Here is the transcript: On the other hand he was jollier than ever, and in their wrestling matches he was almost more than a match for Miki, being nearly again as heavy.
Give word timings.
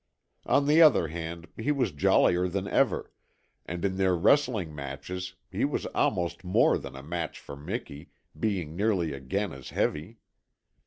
On 0.47 0.65
the 0.65 0.81
other 0.81 1.09
hand 1.09 1.47
he 1.57 1.71
was 1.71 1.91
jollier 1.91 2.47
than 2.47 2.67
ever, 2.67 3.11
and 3.67 3.85
in 3.85 3.97
their 3.97 4.15
wrestling 4.15 4.73
matches 4.73 5.35
he 5.51 5.63
was 5.63 5.85
almost 5.93 6.43
more 6.43 6.79
than 6.79 6.95
a 6.95 7.03
match 7.03 7.39
for 7.39 7.55
Miki, 7.55 8.09
being 8.39 8.75
nearly 8.75 9.13
again 9.13 9.53
as 9.53 9.69
heavy. 9.69 10.17